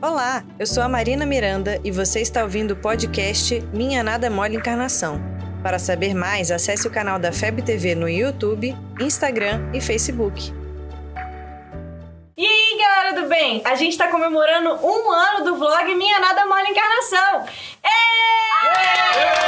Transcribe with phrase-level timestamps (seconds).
[0.00, 4.54] Olá, eu sou a Marina Miranda e você está ouvindo o podcast Minha Nada Mole
[4.54, 5.20] Encarnação.
[5.60, 10.54] Para saber mais, acesse o canal da FEB TV no YouTube, Instagram e Facebook.
[12.36, 13.60] E aí, galera do bem?
[13.64, 17.46] A gente tá comemorando um ano do vlog Minha Nada Mole Encarnação.
[18.60, 19.47] Parabéns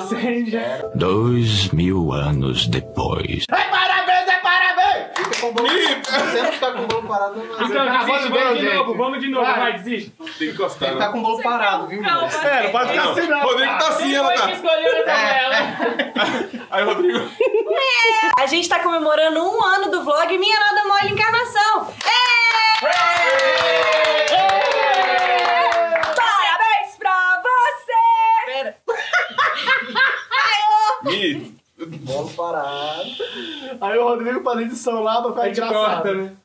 [0.00, 0.58] Tudo Acende.
[0.96, 3.44] Dois mil anos depois.
[3.48, 5.06] É parabéns, é parabéns!
[5.16, 5.68] Fica com o bolo.
[5.68, 7.44] Você não ficar com o bolo parado, não.
[7.44, 8.74] Então, de ver, vamos de gente.
[8.74, 9.60] novo, vamos de novo, Vai.
[9.60, 10.10] vai, desiste.
[10.10, 11.12] Tem que encostar, Tem que né?
[11.12, 12.38] com o bolo parado, viu, moço?
[12.44, 13.40] É, não pode ficar assim não.
[13.42, 14.50] Rodrigo tá assim, ela tá.
[14.50, 15.56] escolheu essa vela.
[16.72, 17.30] Aí, Rodrigo.
[18.36, 21.88] A gente tá comemorando um ano do vlog Minha Nada Mole Encarnação.
[26.16, 28.52] Parabéns pra você!
[28.52, 28.76] Pera.
[31.18, 31.54] Mi,
[31.98, 33.10] Bolo parado.
[33.80, 36.02] Aí o Rodrigo faz edição lá pra A ficar engraçado.
[36.02, 36.36] corta, né?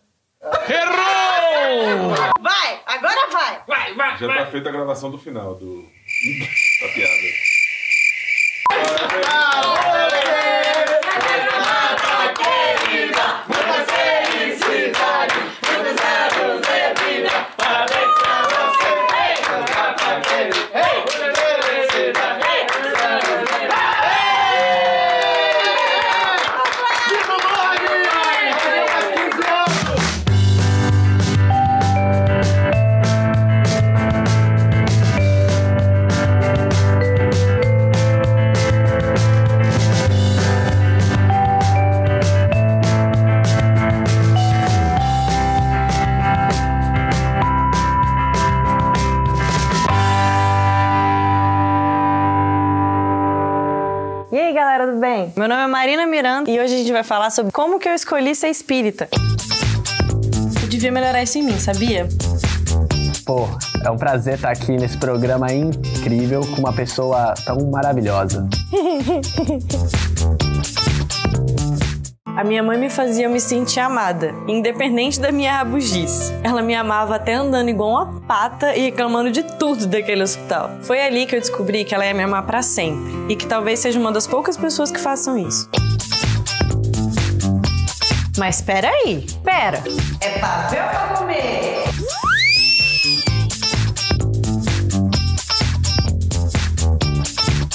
[2.39, 3.61] Vai, agora vai!
[3.67, 4.51] Vai, vai, já tá vai.
[4.51, 5.83] feita a gravação do final do...
[6.81, 7.49] da piada.
[54.31, 55.33] E aí, galera do bem?
[55.35, 57.95] Meu nome é Marina Miranda e hoje a gente vai falar sobre como que eu
[57.95, 59.09] escolhi ser espírita.
[60.61, 62.07] Eu devia melhorar isso em mim, sabia?
[63.25, 63.47] Pô,
[63.83, 68.47] é um prazer estar aqui nesse programa incrível com uma pessoa tão maravilhosa.
[72.39, 76.31] A minha mãe me fazia me sentir amada, independente da minha rabugice.
[76.41, 80.71] Ela me amava até andando igual uma pata e reclamando de tudo daquele hospital.
[80.83, 83.81] Foi ali que eu descobri que ela ia me amar pra sempre e que talvez
[83.81, 85.69] seja uma das poucas pessoas que façam isso.
[88.37, 89.83] Mas espera aí, espera.
[90.21, 91.07] É papel pra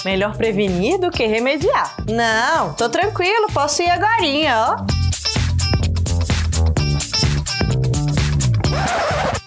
[0.04, 1.96] Melhor prevenir do que remediar.
[2.06, 5.04] Não, tô tranquilo, posso ir agorinha, ó.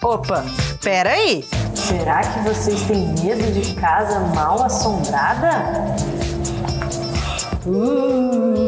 [0.06, 0.44] Opa,
[0.82, 1.44] pera aí.
[1.74, 5.94] Será que vocês têm medo de casa mal assombrada?
[7.66, 8.67] Uh.